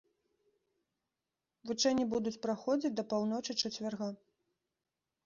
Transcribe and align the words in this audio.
Вучэнні 1.71 2.07
будуць 2.13 2.37
праходзіць 2.45 2.91
да 3.01 3.05
паўночы 3.13 3.51
чацвярга. 3.63 4.09